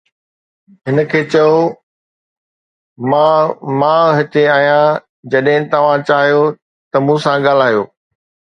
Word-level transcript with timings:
هن 0.85 0.97
کي 1.11 1.19
چئو، 1.33 1.57
"ماء، 3.11 3.41
مان 3.79 4.01
هتي 4.17 4.43
آهيان، 4.55 4.93
جڏهن 5.31 5.69
توهان 5.73 5.99
چاهيو 6.11 6.43
ته 6.91 6.97
مون 7.07 7.17
سان 7.27 7.37
ڳالهايو." 7.49 7.83